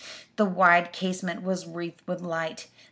[0.35, 2.65] The wide casement was wreathed with light.